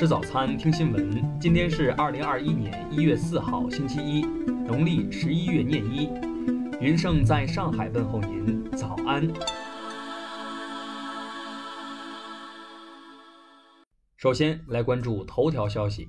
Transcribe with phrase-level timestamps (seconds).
[0.00, 1.38] 吃早餐，听新闻。
[1.38, 4.22] 今天是二零二一年一月四号，星期一，
[4.66, 6.08] 农历十一月廿一。
[6.80, 9.30] 云盛在上海问候您，早安。
[14.16, 16.08] 首先来关注头条消息：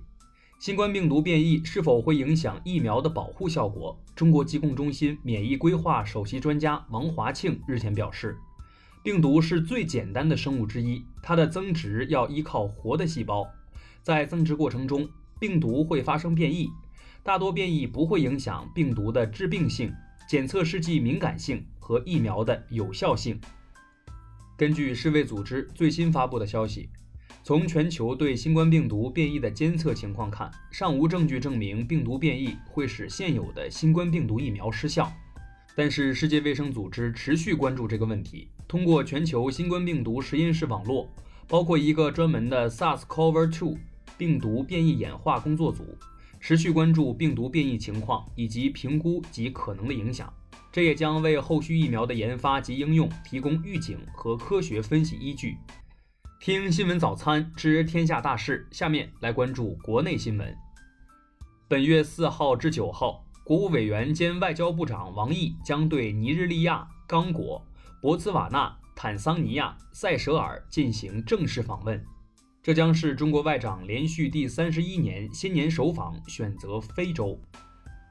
[0.57, 4.01] 新冠病毒变异是否会影响疫苗的保护效果？
[4.15, 8.37] 中国疾控中心免疫规划首席专家王华庆日前表示。
[9.03, 13.45] 病毒是最简单的生物之一，它的增殖要依靠活的细胞。
[14.01, 15.07] 在增殖过程中，
[15.39, 16.69] 病毒会发生变异，
[17.23, 19.93] 大多变异不会影响病毒的致病性、
[20.27, 23.39] 检测试剂敏感性和疫苗的有效性。
[24.57, 26.89] 根据世卫组织最新发布的消息，
[27.43, 35.11] 从全球对新冠病毒变异的监测情况看，尚无证据证明病毒变异会使现有的新冠病毒疫苗失效。
[35.75, 38.49] 但是，世界卫生组织持续关注这个问题。
[38.67, 41.09] 通过全球新冠病毒实验室网络，
[41.47, 43.77] 包括一个专门的 SARS-CoV-2
[44.21, 45.97] 病毒变异演化工作组，
[46.39, 50.31] 持续关注病毒变异情况以及评估及可能的影响。
[50.71, 55.57] 这也将为后续疫苗的研发及应用提供预警和科学分析依据。
[56.39, 60.55] 听新闻早餐知天下大事，下面来关注国内新闻。
[61.67, 67.65] 本月四号至九号，国务委员兼外交部长王毅将对尼日利亚、刚果。
[67.99, 71.99] 博茨瓦纳、坦桑尼亚、塞舌尔进行正式访问，
[72.63, 77.35] 这将是中国外长连续第三十一年新年首访选择非洲。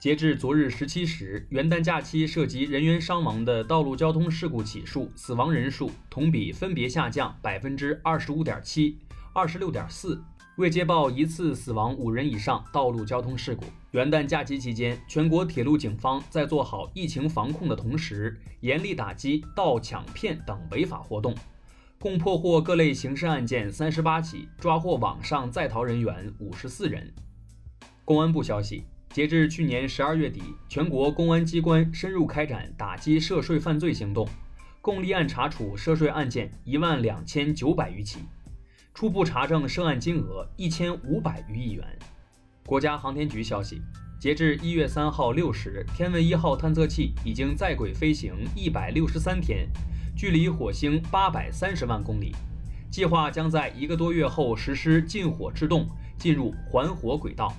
[0.00, 8.98] 截至昨日十七时，元旦假期涉及人员伤亡的道路交通事故起数、死亡人数同比分别下降百分之二十五点七、
[9.32, 10.20] 二十六点四。
[10.56, 13.64] 未接报一次死亡五人以上道路交通事故。
[13.92, 21.32] 元旦假期期间，全国铁路警方在做好疫情防控的同时，严厉打击盗抢骗等违法活动，
[22.02, 27.12] 共破获各类刑事案件三十八起，抓获网上在逃人员五十四人。
[28.06, 34.26] 公安部消息，截至去年十二月底，全国公安机关深入开展打击涉税犯罪行动，
[34.80, 38.20] 共立案查处涉税案件一万两千九百余起。
[38.94, 41.84] 初步查证涉案金额一千五百余亿元。
[42.64, 43.82] 国家航天局消息，
[44.20, 49.66] 截至一月三号六时，天问一号探测器已经在轨飞行一百六十三天，
[50.14, 52.36] 距离火星八百三十万公里，
[52.90, 55.88] 计划将在一个多月后实施近火制动，
[56.18, 57.56] 进入环火轨道。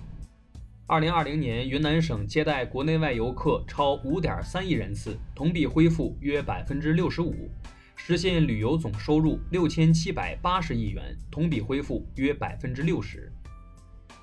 [0.86, 7.50] 二零二零年，云南省接待国内外游客超五点三亿人次，同比恢复约百分之六十五。
[7.96, 13.32] 实现旅游总收入六千七百八十亿元，同比恢复约百分之六十。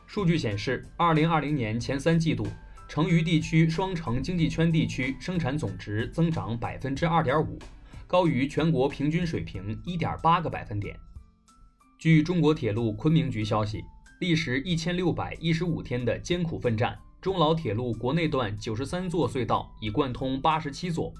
[0.09, 2.49] 数据显示，二零二零年前三季度，
[2.89, 7.59] 成渝地区双城经济圈地区生产总值增长百分之二点五，
[8.07, 10.99] 高于全国平均水平一点八个百分点。
[11.99, 13.85] 据中国铁路昆明局消息，
[14.19, 21.13] 历时一千六百一十五天的艰苦奋战，中老铁路国内段九十三座隧道已贯通八十七座。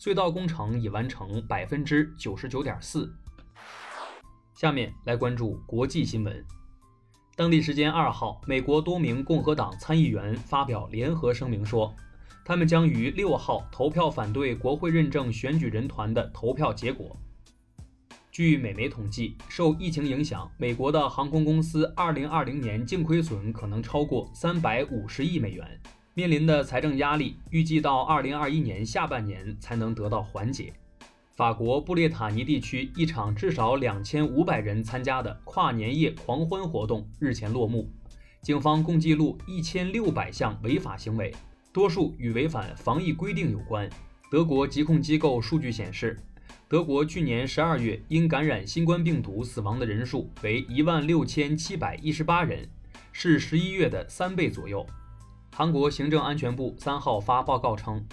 [0.00, 3.14] 隧道工程已完成百分之九十九点四。
[4.54, 6.42] 下面来关注国际新闻。
[7.34, 11.94] 当地时间二号，美国多名共和党参议员发表联合声明说，
[12.44, 17.16] 他们将于六号投票反对国会认证选举人团的投票结果。
[18.30, 25.80] 据美媒统计，受疫情影响，美国的航空公司二零二零年净亏损可能超过三百五十亿美元。
[26.12, 30.74] 面临的财政压力，预计到二零二一年下半年才能得到缓解。
[31.34, 37.90] 法国布列塔尼地区一场至少两千五百人参加的跨年夜狂欢活动日前落幕，
[38.42, 41.34] 警方共记录一千六百项违法行为，
[41.72, 43.88] 多数与违反防疫规定有关。
[44.30, 46.18] 德国疾控机构数据显示，
[46.68, 52.68] 德国去年十二月因感染新冠病毒死亡的人数为一万六千七百一十八人，
[53.10, 54.86] 是十一月的三倍左右。
[55.54, 58.04] 韩国行政安全部三号发报告称，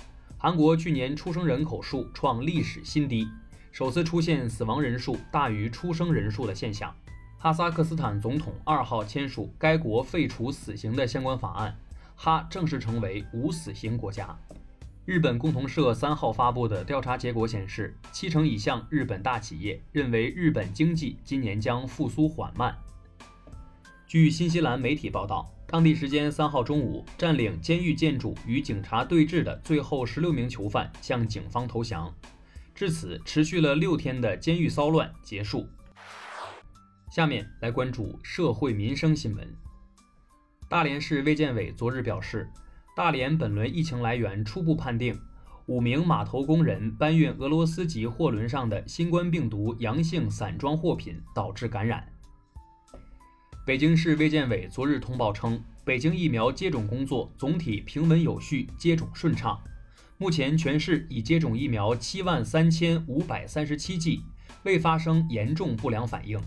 [0.42, 3.28] 韩国去年出生人口数创历史新低，
[3.74, 6.96] 首次出现死亡人数大于出生人数的现象。
[7.38, 11.78] 哈萨克斯坦总统二号签署该国废除死刑的相关法案，
[12.16, 14.34] 哈正式成为无死刑国家。
[15.04, 22.74] 日本共同社三号发布的调查结果显示，七成以上日本大企业认为日本经济今年将复苏缓慢。
[24.08, 25.52] 据新西兰媒体报道。
[25.72, 32.12] 当地时间三号中午，占领监狱建筑与警察对峙的最后十六名囚犯向警方投降，
[32.74, 35.68] 至此持续了六天的监狱骚乱结束。
[37.12, 39.48] 下面来关注社会民生新闻。
[40.68, 42.50] 大连市卫健委昨日表示，
[42.96, 45.20] 大连本轮疫情来源初步判定，
[45.68, 52.12] 五名码头工人搬运俄罗斯籍货轮上的新冠病毒阳性散装货品导致感染。
[53.70, 59.62] 北京市卫健委昨日通报称，北京疫苗接种工作总体平稳有序，接种顺畅。
[60.18, 64.24] 目前全市已接种疫苗七万三千五百三十七剂，
[64.64, 66.42] 未发生严重不良反应。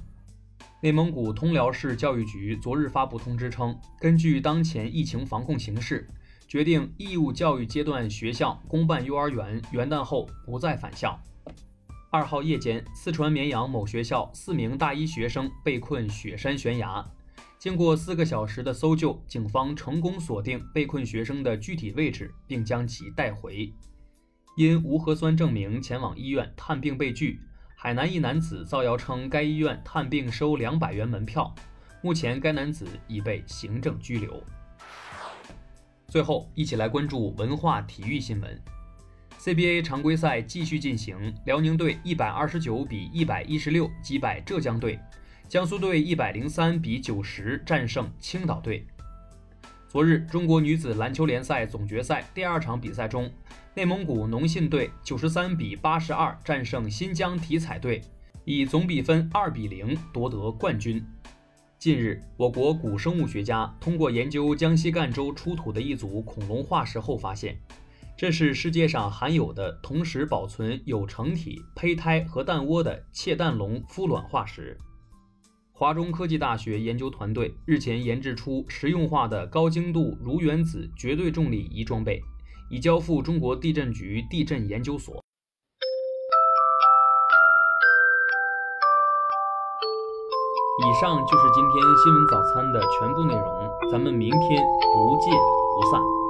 [0.83, 6.05] 内蒙古通辽市教育局昨日发布通知称，根据当前疫情防控形势。
[6.49, 11.17] 决定义务教育阶段学校、公办幼儿园元旦后不再返校。
[12.13, 17.03] 二号夜间，四川绵阳某学校四名大一学生被困雪山悬崖，
[17.59, 23.73] 经过四个小时的搜救，警方成功锁定被困学生的具体位置，并将其带回。
[24.59, 27.41] 因无核酸证明前往医院探病被拒，
[27.75, 31.55] 海南一男子造谣称该医院探病收两百元门票，
[32.03, 34.45] 目前该男子已被行政拘留。
[36.09, 38.63] 最后，一起来关注文化体育新闻。
[39.45, 44.97] CBA 常规赛继续进行，辽宁队一百二十九比一百一十六击败浙江队，
[45.49, 48.87] 江苏队一百零三比九十战胜青岛队。
[49.89, 53.29] 昨日，中国女子篮球联赛总决赛第二场比赛中，
[53.75, 58.01] 内蒙古农信队九十三比八十二战胜新疆体彩队，
[58.45, 61.05] 以总比分二比零夺得冠军。
[61.81, 67.59] 近日，我国古生物学家通过研究江西赣州出土的一组恐龙化石后发现，
[68.17, 74.79] 这是世界上罕有的同时保存有成体、胚胎和蛋窝的窃蛋龙孵卵化石。
[75.73, 82.23] 华中科技大学研究团队日前研制出实用化的高精度如原子绝对重力仪装备，
[82.71, 85.21] 已交付中国地震局地震研究所。
[90.85, 94.63] 以上就是今天新闻早餐的全部内容，咱们明天
[94.93, 95.35] 不见
[95.75, 96.22] 不散。